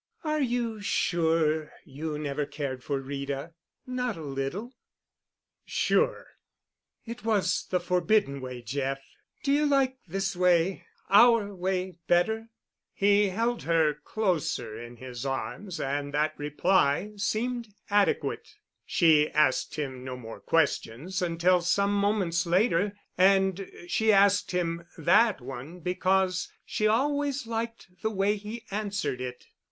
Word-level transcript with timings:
"Are 0.23 0.41
you 0.41 0.81
sure 0.81 1.73
you 1.85 2.17
never 2.17 2.47
cared 2.47 2.83
for 2.83 2.99
Rita? 2.99 3.53
Not 3.85 4.17
a 4.17 4.23
little?" 4.23 4.73
"Sure." 5.63 6.25
"It 7.05 7.23
was 7.23 7.67
the 7.69 7.79
Forbidden 7.79 8.41
Way, 8.41 8.63
Jeff. 8.63 8.99
Do 9.43 9.51
you 9.51 9.67
like 9.67 9.99
this 10.07 10.35
way—our 10.35 11.53
way—better?" 11.53 12.49
He 12.93 13.29
held 13.29 13.61
her 13.61 13.93
closer 13.93 14.75
in 14.75 14.95
his 14.95 15.23
arms 15.23 15.79
and 15.79 16.11
that 16.15 16.33
reply 16.35 17.11
seemed 17.17 17.67
adequate. 17.91 18.55
She 18.87 19.29
asked 19.29 19.75
him 19.75 20.03
no 20.03 20.17
more 20.17 20.39
questions 20.39 21.21
until 21.21 21.61
some 21.61 21.93
moments 21.93 22.47
later, 22.47 22.95
and 23.19 23.71
she 23.85 24.11
asked 24.11 24.49
him 24.49 24.87
that 24.97 25.41
one 25.41 25.79
because 25.79 26.51
she 26.65 26.87
always 26.87 27.45
liked 27.45 28.01
the 28.01 28.09
way 28.09 28.37
he 28.37 28.65
answered 28.71 29.21
it. 29.21 29.45